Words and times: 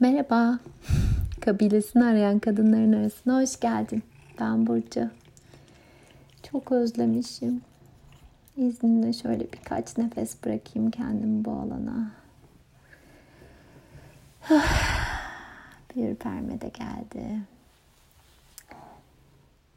Merhaba. 0.00 0.58
Kabilesini 1.40 2.04
arayan 2.04 2.38
kadınların 2.38 2.92
arasına 2.92 3.42
hoş 3.42 3.60
geldin. 3.60 4.02
Ben 4.40 4.66
Burcu. 4.66 5.10
Çok 6.50 6.72
özlemişim. 6.72 7.62
İzninle 8.56 9.12
şöyle 9.12 9.52
birkaç 9.52 9.98
nefes 9.98 10.44
bırakayım 10.44 10.90
kendimi 10.90 11.44
bu 11.44 11.52
alana. 11.52 12.10
Bir 15.96 16.08
ürperme 16.08 16.60
de 16.60 16.68
geldi. 16.68 17.26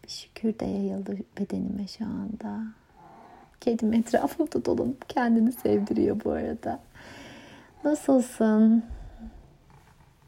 Bir 0.04 0.10
şükür 0.10 0.60
de 0.60 0.66
yayıldı 0.66 1.18
bedenime 1.40 1.88
şu 1.88 2.06
anda. 2.06 2.64
Kedim 3.62 3.94
etrafımda 3.94 4.66
dolanıp 4.66 5.10
kendini 5.10 5.52
sevdiriyor 5.52 6.24
bu 6.24 6.32
arada. 6.32 6.80
Nasılsın? 7.84 8.84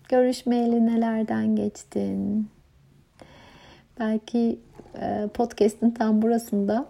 Görüşmeyeli 0.09 0.85
nelerden 0.85 1.55
geçtin? 1.55 2.49
Belki 3.99 4.59
e, 5.01 5.27
podcast'in 5.33 5.91
tam 5.91 6.21
burasında 6.21 6.85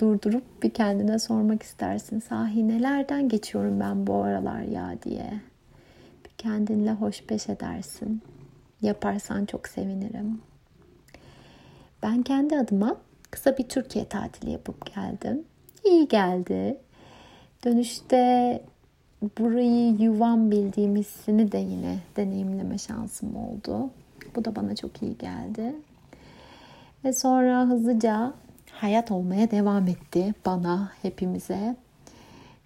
durdurup 0.00 0.62
bir 0.62 0.70
kendine 0.70 1.18
sormak 1.18 1.62
istersin. 1.62 2.20
Sahi 2.20 2.68
nelerden 2.68 3.28
geçiyorum 3.28 3.80
ben 3.80 4.06
bu 4.06 4.14
aralar 4.14 4.60
ya 4.60 4.94
diye. 5.02 5.40
Bir 6.24 6.30
kendinle 6.38 6.92
hoşbeş 6.92 7.48
edersin. 7.48 8.22
Yaparsan 8.82 9.44
çok 9.44 9.68
sevinirim. 9.68 10.40
Ben 12.02 12.22
kendi 12.22 12.58
adıma 12.58 12.96
kısa 13.30 13.58
bir 13.58 13.68
Türkiye 13.68 14.04
tatili 14.04 14.50
yapıp 14.50 14.94
geldim. 14.94 15.44
İyi 15.84 16.08
geldi. 16.08 16.78
Dönüşte 17.64 18.62
burayı 19.38 19.96
yuvam 19.98 20.50
bildiğim 20.50 20.96
hissini 20.96 21.52
de 21.52 21.58
yine 21.58 21.98
deneyimleme 22.16 22.78
şansım 22.78 23.36
oldu. 23.36 23.90
Bu 24.36 24.44
da 24.44 24.56
bana 24.56 24.76
çok 24.76 25.02
iyi 25.02 25.18
geldi. 25.18 25.74
Ve 27.04 27.12
sonra 27.12 27.66
hızlıca 27.66 28.32
hayat 28.70 29.10
olmaya 29.10 29.50
devam 29.50 29.88
etti 29.88 30.34
bana, 30.46 30.92
hepimize. 31.02 31.76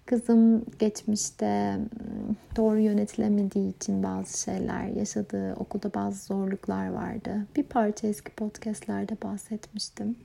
Kızım 0.05 0.65
geçmişte 0.79 1.75
hmm, 1.75 2.35
doğru 2.55 2.79
yönetilemediği 2.79 3.75
için 3.75 4.03
bazı 4.03 4.39
şeyler 4.39 4.87
yaşadığı, 4.87 5.53
okulda 5.53 5.93
bazı 5.93 6.25
zorluklar 6.25 6.89
vardı. 6.89 7.47
Bir 7.55 7.63
parça 7.63 8.07
eski 8.07 8.31
podcastlerde 8.31 9.17
bahsetmiştim. 9.23 10.15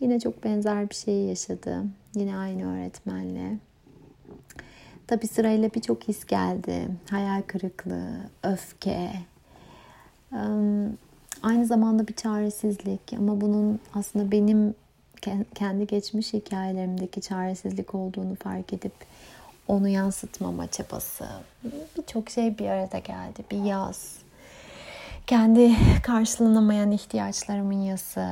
Yine 0.00 0.20
çok 0.20 0.44
benzer 0.44 0.90
bir 0.90 0.94
şey 0.94 1.20
yaşadı. 1.20 1.84
Yine 2.14 2.36
aynı 2.36 2.74
öğretmenle. 2.74 3.58
Tabi 5.06 5.26
sırayla 5.26 5.70
birçok 5.74 6.08
his 6.08 6.26
geldi. 6.26 6.88
Hayal 7.10 7.42
kırıklığı, 7.42 8.16
öfke, 8.42 9.10
aynı 11.42 11.66
zamanda 11.66 12.08
bir 12.08 12.14
çaresizlik 12.14 13.12
ama 13.18 13.40
bunun 13.40 13.80
aslında 13.94 14.30
benim 14.30 14.74
kendi 15.54 15.86
geçmiş 15.86 16.32
hikayelerimdeki 16.32 17.20
çaresizlik 17.20 17.94
olduğunu 17.94 18.34
fark 18.34 18.72
edip 18.72 18.92
onu 19.68 19.88
yansıtmama 19.88 20.66
çabası. 20.66 21.26
Birçok 21.98 22.30
şey 22.30 22.58
bir 22.58 22.66
arada 22.66 22.98
geldi. 22.98 23.44
Bir 23.50 23.62
yaz. 23.62 24.23
Kendi 25.26 25.72
karşılanamayan 26.02 26.90
ihtiyaçlarımın 26.90 27.82
yası, 27.82 28.28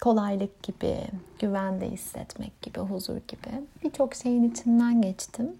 kolaylık 0.00 0.62
gibi, 0.62 0.98
güvende 1.38 1.90
hissetmek 1.90 2.62
gibi, 2.62 2.78
huzur 2.78 3.16
gibi 3.16 3.64
birçok 3.84 4.14
şeyin 4.14 4.50
içinden 4.50 5.02
geçtim. 5.02 5.56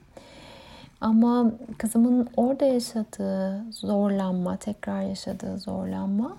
Ama 1.00 1.52
kızımın 1.78 2.28
orada 2.36 2.64
yaşadığı 2.64 3.72
zorlanma, 3.72 4.56
tekrar 4.56 5.02
yaşadığı 5.02 5.58
zorlanma 5.58 6.36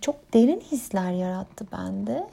çok 0.00 0.34
derin 0.34 0.60
hisler 0.60 1.12
yarattı 1.12 1.66
bende. 1.72 2.26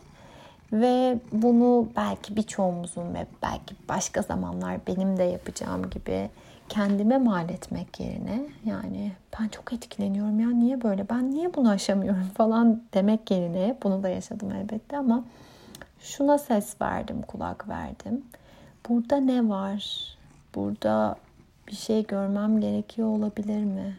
Ve 0.73 1.19
bunu 1.31 1.87
belki 1.95 2.35
birçoğumuzun 2.35 3.13
ve 3.13 3.27
belki 3.43 3.75
başka 3.89 4.21
zamanlar 4.21 4.79
benim 4.87 5.17
de 5.17 5.23
yapacağım 5.23 5.89
gibi 5.89 6.29
kendime 6.69 7.17
mal 7.17 7.49
etmek 7.49 7.99
yerine 7.99 8.45
yani 8.65 9.11
ben 9.39 9.47
çok 9.47 9.73
etkileniyorum 9.73 10.39
ya 10.39 10.49
niye 10.49 10.83
böyle? 10.83 11.09
Ben 11.09 11.31
niye 11.31 11.53
bunu 11.53 11.69
aşamıyorum? 11.69 12.23
falan 12.37 12.83
demek 12.93 13.31
yerine 13.31 13.77
bunu 13.83 14.03
da 14.03 14.09
yaşadım 14.09 14.51
elbette 14.51 14.97
ama 14.97 15.23
şuna 15.99 16.37
ses 16.37 16.81
verdim 16.81 17.21
kulak 17.21 17.69
verdim. 17.69 18.25
Burada 18.89 19.17
ne 19.17 19.49
var? 19.49 19.99
Burada 20.55 21.15
bir 21.67 21.75
şey 21.75 22.07
görmem 22.07 22.59
gerekiyor 22.59 23.07
olabilir 23.07 23.63
mi? 23.63 23.97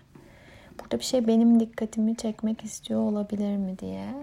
Burada 0.80 0.98
bir 0.98 1.04
şey 1.04 1.26
benim 1.26 1.60
dikkatimi 1.60 2.16
çekmek 2.16 2.64
istiyor 2.64 3.00
olabilir 3.00 3.56
mi? 3.56 3.78
diye. 3.78 4.14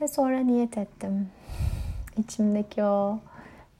Ve 0.00 0.08
sonra 0.08 0.38
niyet 0.38 0.78
ettim. 0.78 1.28
İçimdeki 2.18 2.82
o 2.84 3.18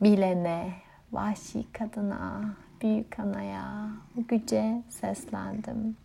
bilene 0.03 0.73
vahşi 1.13 1.73
kadına 1.73 2.55
büyük 2.83 3.19
anaya, 3.19 3.89
bu 4.17 4.27
güce 4.27 4.83
seslendim. 4.91 5.97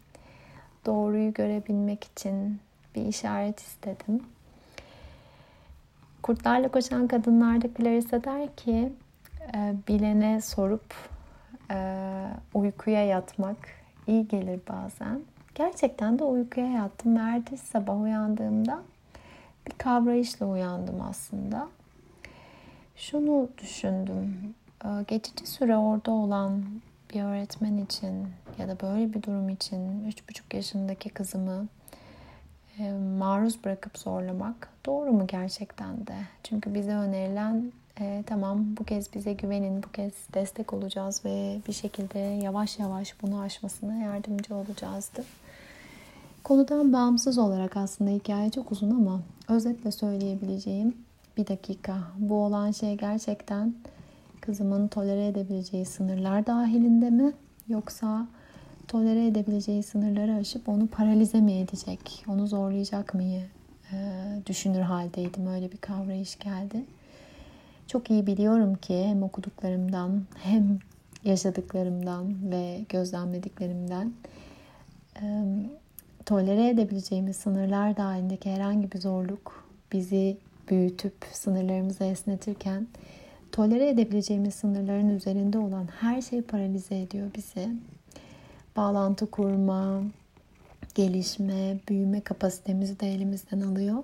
Doğruyu 0.86 1.34
görebilmek 1.34 2.04
için 2.04 2.60
bir 2.96 3.06
işaret 3.06 3.60
istedim. 3.60 4.24
Kurtlarla 6.24 6.68
koşan 6.68 7.08
kadınlarda 7.08 7.68
Clarissa 7.78 8.24
der 8.24 8.56
ki 8.56 8.94
e, 9.56 9.74
bilene 9.88 10.42
sorup 10.42 10.96
e, 11.72 11.78
uykuya 12.54 13.06
yatmak 13.06 13.58
iyi 14.08 14.28
gelir 14.28 14.60
bazen. 14.70 15.22
Gerçekten 15.56 16.20
de 16.20 16.24
uykuya 16.24 16.68
yattım. 16.68 17.18
Ertesi 17.18 17.68
sabah 17.68 18.02
uyandığımda 18.02 18.82
bir 19.68 19.72
kavrayışla 19.78 20.46
uyandım 20.46 21.02
aslında. 21.02 21.68
Şunu 22.96 23.50
düşündüm. 23.58 24.56
Ee, 24.86 24.88
geçici 25.08 25.48
süre 25.48 25.78
orada 25.78 26.12
olan 26.12 26.64
bir 27.14 27.24
öğretmen 27.24 27.78
için 27.78 28.28
ya 28.58 28.68
da 28.68 28.78
böyle 28.82 29.14
bir 29.14 29.24
durum 29.24 29.50
için 29.50 30.10
3,5 30.10 30.56
yaşındaki 30.56 31.10
kızımı 31.10 31.68
e, 32.80 32.92
maruz 32.92 33.64
bırakıp 33.64 33.98
zorlamak 33.98 34.70
doğru 34.86 35.12
mu 35.12 35.28
gerçekten 35.28 36.08
de? 36.08 36.16
Çünkü 36.44 36.74
bize 36.74 36.92
önerilen 36.92 37.72
e, 38.00 38.24
tamam 38.26 38.78
bu 38.78 38.84
kez 38.84 39.14
bize 39.14 39.34
güvenin, 39.34 39.84
bu 39.84 39.92
kez 39.92 40.14
destek 40.34 40.74
olacağız 40.74 41.26
ve 41.26 41.60
bir 41.68 41.74
şekilde 41.74 42.20
yavaş 42.20 42.80
yavaş 42.80 43.22
bunu 43.22 43.40
aşmasına 43.40 43.96
yardımcı 43.96 44.56
olacağızdı. 44.56 45.24
Konudan 46.44 46.94
bağımsız 46.94 47.38
olarak 47.38 47.78
aslında 47.78 48.12
hikaye 48.12 48.50
çok 48.50 48.72
uzun 48.72 48.92
ama 48.92 49.22
özetle 49.48 49.92
söyleyebileceğim 49.92 50.98
bir 51.38 51.48
dakika. 51.48 51.98
Bu 52.18 52.36
olan 52.36 52.72
şey 52.72 52.98
gerçekten 52.98 53.74
kızımın 54.42 54.88
tolere 54.88 55.28
edebileceği 55.28 55.86
sınırlar 55.86 56.46
dahilinde 56.46 57.10
mi? 57.10 57.34
Yoksa 57.68 58.28
tolere 58.88 59.28
edebileceği 59.28 59.84
sınırları 59.84 60.34
aşıp 60.34 60.70
onu 60.70 60.88
paralize 60.88 61.42
mi 61.42 61.54
edecek? 61.54 62.26
Onu 62.28 62.48
zorlayacak 62.48 63.14
mı? 63.14 63.24
E, 63.24 63.42
düşünür 64.46 64.82
haldeydim. 64.82 65.48
Öyle 65.48 65.72
bir 65.72 65.78
kavrayış 65.78 66.40
geldi. 66.40 66.86
Çok 67.88 68.10
iyi 68.10 68.28
biliyorum 68.28 68.76
ki 68.76 69.04
hem 69.04 69.24
okuduklarımdan 69.24 70.22
hem 70.44 70.80
yaşadıklarımdan 71.24 72.52
ve 72.52 72.86
gözlemlediklerimden 72.90 74.14
e, 75.22 75.46
tolere 76.26 76.70
edebileceğimiz 76.70 77.36
sınırlar 77.36 77.98
dahilindeki 77.98 78.52
herhangi 78.52 78.92
bir 78.92 79.00
zorluk 79.00 79.70
bizi 79.92 80.38
büyütüp 80.70 81.14
sınırlarımızı 81.32 82.04
esnetirken 82.04 82.88
tolere 83.52 83.90
edebileceğimiz 83.90 84.56
sınırların 84.56 85.10
üzerinde 85.10 85.58
olan 85.58 85.88
her 86.00 86.22
şey 86.22 86.42
paralize 86.42 87.00
ediyor 87.02 87.28
bizi. 87.36 87.70
Bağlantı 88.76 89.32
kurma, 89.32 90.04
gelişme, 90.96 91.80
büyüme 91.90 92.22
kapasitemizi 92.22 93.00
de 93.00 93.14
elimizden 93.14 93.62
alıyor. 93.62 94.04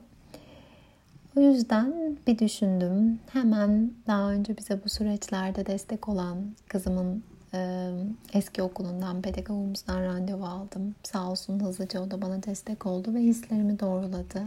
O 1.38 1.42
yüzden 1.42 2.18
bir 2.28 2.40
düşündüm. 2.40 3.20
Hemen 3.34 3.92
daha 4.08 4.32
önce 4.32 4.58
bize 4.58 4.84
bu 4.84 4.90
süreçlerde 4.90 5.66
destek 5.66 6.10
olan 6.10 6.38
kızımın 6.68 7.24
e, 7.54 7.90
eski 8.34 8.64
okulundan, 8.64 9.22
pedagogumuzdan 9.22 10.04
randevu 10.04 10.46
aldım. 10.46 10.96
Sağ 11.04 11.32
olsun 11.32 11.60
hızlıca 11.60 12.02
o 12.02 12.12
da 12.12 12.22
bana 12.22 12.44
destek 12.44 12.86
oldu 12.86 13.14
ve 13.14 13.20
hislerimi 13.20 13.80
doğruladı. 13.80 14.42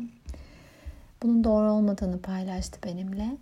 Bunun 1.22 1.44
doğru 1.44 1.72
olmadığını 1.72 2.18
paylaştı 2.18 2.78
benimle. 2.84 3.36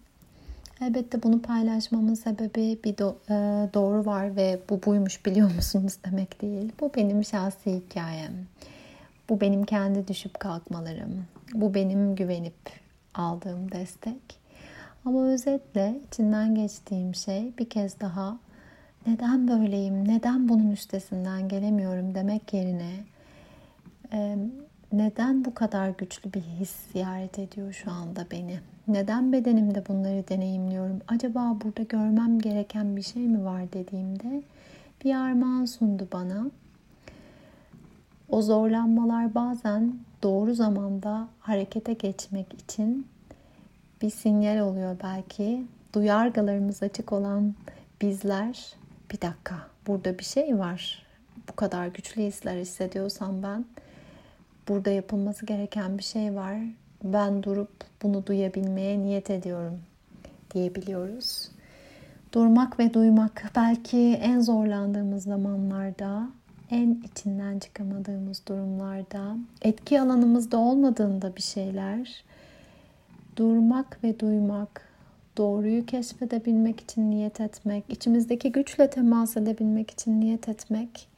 Elbette 0.80 1.22
bunu 1.22 1.42
paylaşmamın 1.42 2.14
sebebi 2.14 2.78
bir 2.84 2.94
do- 2.94 3.16
e, 3.30 3.74
doğru 3.74 4.06
var 4.06 4.36
ve 4.36 4.60
bu 4.70 4.82
buymuş 4.82 5.26
biliyor 5.26 5.54
musunuz 5.54 5.96
demek 6.10 6.42
değil. 6.42 6.72
Bu 6.80 6.92
benim 6.96 7.24
şahsi 7.24 7.72
hikayem. 7.72 8.32
Bu 9.28 9.40
benim 9.40 9.64
kendi 9.64 10.08
düşüp 10.08 10.40
kalkmalarım. 10.40 11.24
Bu 11.54 11.74
benim 11.74 12.14
güvenip 12.14 12.70
aldığım 13.14 13.72
destek. 13.72 14.46
Ama 15.04 15.26
özetle 15.26 16.00
içinden 16.06 16.54
geçtiğim 16.54 17.14
şey 17.14 17.52
bir 17.58 17.68
kez 17.68 18.00
daha 18.00 18.38
neden 19.06 19.48
böyleyim, 19.48 20.08
neden 20.08 20.48
bunun 20.48 20.70
üstesinden 20.70 21.48
gelemiyorum 21.48 22.14
demek 22.14 22.54
yerine 22.54 22.90
e, 24.12 24.36
neden 24.92 25.44
bu 25.44 25.54
kadar 25.54 25.88
güçlü 25.88 26.32
bir 26.32 26.40
his 26.40 26.76
ziyaret 26.92 27.38
ediyor 27.38 27.72
şu 27.72 27.90
anda 27.90 28.26
beni? 28.30 28.60
Neden 28.88 29.32
bedenimde 29.32 29.88
bunları 29.88 30.28
deneyimliyorum? 30.28 31.00
Acaba 31.08 31.56
burada 31.64 31.82
görmem 31.82 32.38
gereken 32.38 32.96
bir 32.96 33.02
şey 33.02 33.22
mi 33.22 33.44
var 33.44 33.72
dediğimde 33.72 34.42
bir 35.04 35.14
armağan 35.14 35.64
sundu 35.64 36.08
bana. 36.12 36.46
O 38.28 38.42
zorlanmalar 38.42 39.34
bazen 39.34 39.94
doğru 40.22 40.54
zamanda 40.54 41.28
harekete 41.40 41.92
geçmek 41.92 42.54
için 42.54 43.06
bir 44.02 44.10
sinyal 44.10 44.58
oluyor 44.58 44.96
belki. 45.02 45.66
Duyargalarımız 45.94 46.82
açık 46.82 47.12
olan 47.12 47.54
bizler 48.00 48.74
bir 49.12 49.20
dakika 49.20 49.54
burada 49.86 50.18
bir 50.18 50.24
şey 50.24 50.58
var. 50.58 51.06
Bu 51.48 51.56
kadar 51.56 51.86
güçlü 51.86 52.22
hisler 52.22 52.56
hissediyorsam 52.56 53.42
ben 53.42 53.64
burada 54.68 54.90
yapılması 54.90 55.46
gereken 55.46 55.98
bir 55.98 56.02
şey 56.02 56.34
var. 56.34 56.56
Ben 57.04 57.42
durup 57.42 57.70
bunu 58.02 58.26
duyabilmeye 58.26 58.98
niyet 58.98 59.30
ediyorum 59.30 59.80
diyebiliyoruz. 60.54 61.48
Durmak 62.32 62.78
ve 62.78 62.94
duymak 62.94 63.52
belki 63.56 63.98
en 64.22 64.40
zorlandığımız 64.40 65.22
zamanlarda, 65.22 66.28
en 66.70 67.02
içinden 67.04 67.58
çıkamadığımız 67.58 68.46
durumlarda, 68.48 69.36
etki 69.62 70.00
alanımızda 70.00 70.58
olmadığında 70.58 71.36
bir 71.36 71.42
şeyler 71.42 72.24
durmak 73.36 74.04
ve 74.04 74.20
duymak, 74.20 74.88
doğruyu 75.36 75.86
keşfedebilmek 75.86 76.80
için 76.80 77.10
niyet 77.10 77.40
etmek, 77.40 77.84
içimizdeki 77.88 78.52
güçle 78.52 78.90
temas 78.90 79.36
edebilmek 79.36 79.90
için 79.90 80.20
niyet 80.20 80.48
etmek 80.48 81.08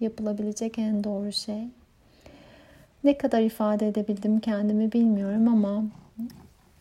yapılabilecek 0.00 0.78
en 0.78 1.04
doğru 1.04 1.32
şey. 1.32 1.68
Ne 3.04 3.18
kadar 3.18 3.40
ifade 3.40 3.88
edebildim 3.88 4.40
kendimi 4.40 4.92
bilmiyorum 4.92 5.48
ama 5.48 5.84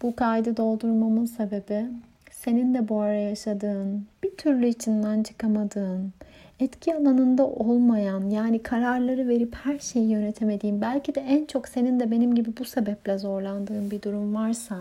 bu 0.01 0.15
kaydı 0.15 0.57
doldurmamın 0.57 1.25
sebebi 1.25 1.85
senin 2.31 2.73
de 2.73 2.89
bu 2.89 3.00
ara 3.00 3.13
yaşadığın, 3.13 4.06
bir 4.23 4.31
türlü 4.31 4.68
içinden 4.68 5.23
çıkamadığın, 5.23 6.13
etki 6.59 6.95
alanında 6.95 7.47
olmayan 7.47 8.29
yani 8.29 8.63
kararları 8.63 9.27
verip 9.27 9.56
her 9.56 9.79
şeyi 9.79 10.09
yönetemediğin, 10.09 10.81
belki 10.81 11.15
de 11.15 11.21
en 11.21 11.45
çok 11.45 11.68
senin 11.68 12.00
de 12.00 12.12
benim 12.12 12.35
gibi 12.35 12.50
bu 12.59 12.65
sebeple 12.65 13.17
zorlandığın 13.17 13.91
bir 13.91 14.01
durum 14.01 14.35
varsa 14.35 14.77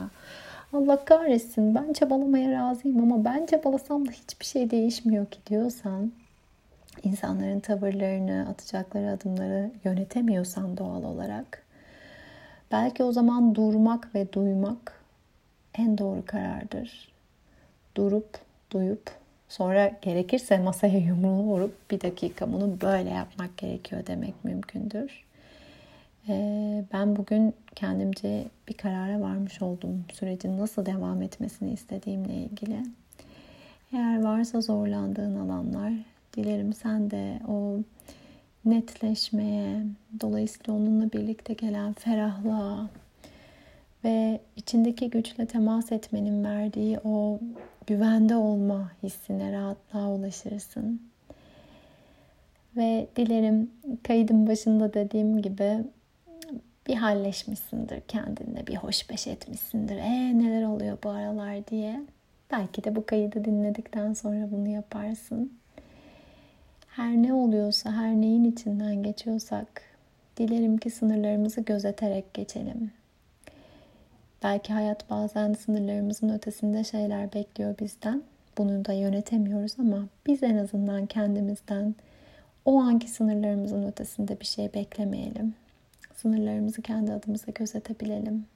Allah 0.73 1.05
kahretsin 1.05 1.75
ben 1.75 1.93
çabalamaya 1.93 2.53
razıyım 2.53 3.03
ama 3.03 3.25
ben 3.25 3.47
çabalasam 3.47 4.09
da 4.09 4.11
hiçbir 4.11 4.45
şey 4.45 4.71
değişmiyor 4.71 5.27
ki 5.27 5.39
diyorsan 5.47 6.13
insanların 7.03 7.61
tavırlarını, 7.61 8.47
atacakları 8.51 9.11
adımları 9.11 9.71
yönetemiyorsan 9.85 10.77
doğal 10.77 11.05
olarak 11.05 11.63
belki 12.73 13.05
o 13.05 13.13
zaman 13.13 13.55
durmak 13.55 14.15
ve 14.15 14.33
duymak 14.33 15.01
en 15.75 15.99
doğru 15.99 16.23
karardır. 16.27 17.09
Durup, 17.97 18.39
duyup 18.71 19.11
sonra 19.49 19.93
gerekirse 20.03 20.59
masaya 20.59 20.99
yumruğunu 20.99 21.43
vurup 21.43 21.91
bir 21.91 22.01
dakika 22.01 22.53
bunu 22.53 22.81
böyle 22.81 23.11
yapmak 23.11 23.57
gerekiyor 23.57 24.07
demek 24.07 24.45
mümkündür. 24.45 25.25
Ee, 26.29 26.85
ben 26.93 27.17
bugün 27.17 27.55
kendimce 27.75 28.45
bir 28.69 28.75
karara 28.75 29.21
varmış 29.21 29.63
oldum. 29.63 30.05
Sürecin 30.13 30.59
nasıl 30.59 30.87
devam 30.87 31.23
etmesini 31.23 31.73
istediğimle 31.73 32.35
ilgili. 32.35 32.83
Eğer 33.93 34.23
varsa 34.23 34.61
zorlandığın 34.61 35.37
alanlar 35.37 35.93
Dilerim 36.37 36.73
sen 36.73 37.11
de 37.11 37.41
o 37.49 37.79
netleşmeye, 38.65 39.83
dolayısıyla 40.21 40.75
onunla 40.75 41.13
birlikte 41.13 41.55
gelen 41.55 41.93
ferahlığa 41.93 42.89
ve 44.05 44.41
içindeki 44.57 45.11
güçle 45.11 45.47
temas 45.47 45.93
etmenin 45.93 46.45
verdiği 46.45 46.99
o 47.05 47.41
güvende 47.87 48.37
olma 48.37 48.93
hissine 49.03 49.53
rahatlığa 49.53 50.11
ulaşırsın. 50.11 51.03
Ve 52.77 53.07
dilerim 53.17 53.71
kaydın 54.03 54.47
başında 54.47 54.95
dediğim 54.95 55.43
gibi 55.43 55.85
bir 56.87 56.95
halleşmişsindir 56.95 58.01
kendinle, 58.01 58.67
bir 58.67 58.77
hoşbeş 58.77 59.27
etmişsindir. 59.27 59.97
E 59.97 60.39
neler 60.39 60.63
oluyor 60.65 60.99
bu 61.05 61.11
aralar 61.11 61.67
diye. 61.67 62.01
Belki 62.53 62.85
de 62.85 62.97
bu 62.97 63.07
kaydı 63.07 63.45
dinledikten 63.45 64.13
sonra 64.13 64.51
bunu 64.51 64.69
yaparsın 64.69 65.60
her 67.01 67.23
ne 67.23 67.33
oluyorsa, 67.33 67.93
her 67.93 68.15
neyin 68.15 68.45
içinden 68.45 69.03
geçiyorsak 69.03 69.83
dilerim 70.37 70.79
ki 70.79 70.91
sınırlarımızı 70.91 71.61
gözeterek 71.61 72.35
geçelim. 72.35 72.91
Belki 74.43 74.73
hayat 74.73 75.11
bazen 75.11 75.53
sınırlarımızın 75.53 76.29
ötesinde 76.29 76.85
şeyler 76.85 77.33
bekliyor 77.33 77.79
bizden. 77.79 78.23
Bunu 78.59 78.85
da 78.85 78.93
yönetemiyoruz 78.93 79.73
ama 79.79 80.07
biz 80.27 80.43
en 80.43 80.57
azından 80.57 81.07
kendimizden 81.07 81.95
o 82.65 82.81
anki 82.81 83.11
sınırlarımızın 83.11 83.87
ötesinde 83.87 84.41
bir 84.41 84.47
şey 84.47 84.75
beklemeyelim. 84.75 85.55
Sınırlarımızı 86.15 86.83
kendi 86.83 87.13
adımıza 87.13 87.53
gözetebilelim. 87.55 88.47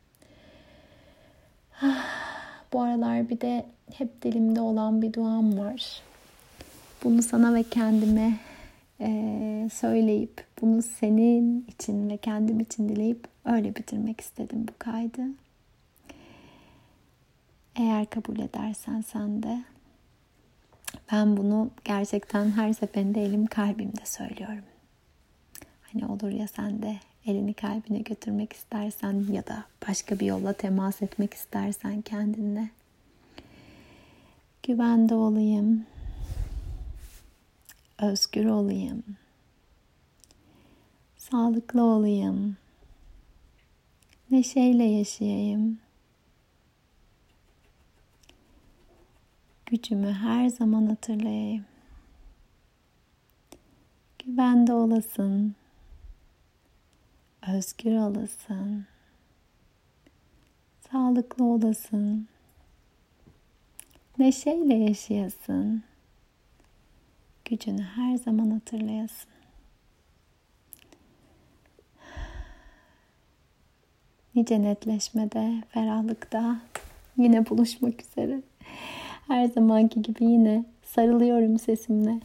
Bu 2.73 2.83
aralar 2.83 3.29
bir 3.29 3.41
de 3.41 3.67
hep 3.95 4.23
dilimde 4.23 4.61
olan 4.61 5.03
bir 5.03 5.13
duam 5.13 5.59
var. 5.59 6.03
Bunu 7.05 7.23
sana 7.23 7.55
ve 7.55 7.63
kendime 7.63 8.39
e, 9.01 9.69
söyleyip 9.73 10.45
bunu 10.63 10.83
senin 10.83 11.67
için 11.69 12.11
ve 12.11 12.17
kendim 12.17 12.61
için 12.61 12.89
dileyip 12.89 13.29
öyle 13.45 13.77
bitirmek 13.77 14.21
istedim 14.21 14.69
bu 14.69 14.73
kaydı. 14.79 15.23
Eğer 17.77 18.07
kabul 18.07 18.39
edersen 18.39 19.01
sen 19.01 19.43
de 19.43 19.65
ben 21.13 21.37
bunu 21.37 21.71
gerçekten 21.85 22.51
her 22.51 22.73
seferinde 22.73 23.25
elim 23.25 23.47
kalbimde 23.47 24.05
söylüyorum. 24.05 24.65
Hani 25.83 26.07
olur 26.07 26.31
ya 26.31 26.49
sen 26.49 26.83
de 26.83 26.97
elini 27.27 27.55
kalbine 27.55 27.99
götürmek 27.99 28.53
istersen 28.53 29.27
ya 29.33 29.47
da 29.47 29.65
başka 29.89 30.21
bir 30.21 30.27
yolla 30.27 30.53
temas 30.53 31.03
etmek 31.03 31.35
istersen 31.35 32.03
kendinle. 32.03 32.69
Güvende 34.63 35.15
olayım, 35.15 35.87
özgür 37.99 38.45
olayım. 38.45 39.03
Sağlıklı 41.17 41.83
olayım. 41.83 42.57
Neşeyle 44.31 44.85
yaşayayım. 44.85 45.79
Gücümü 49.67 50.13
her 50.13 50.49
zaman 50.49 50.87
hatırlayayım. 50.87 51.65
Güvende 54.19 54.73
olasın. 54.73 55.55
Özgür 57.49 57.97
olasın. 57.97 58.87
Sağlıklı 60.91 61.45
olasın. 61.45 62.29
Neşeyle 64.19 64.75
yaşayasın 64.75 65.83
gücünü 67.45 67.83
her 67.83 68.17
zaman 68.17 68.51
hatırlayasın. 68.51 69.29
Nice 74.35 74.63
netleşmede, 74.63 75.63
ferahlıkta 75.69 76.61
yine 77.17 77.51
buluşmak 77.51 78.03
üzere. 78.03 78.43
Her 79.27 79.45
zamanki 79.45 80.03
gibi 80.03 80.25
yine 80.25 80.65
sarılıyorum 80.83 81.59
sesimle. 81.59 82.21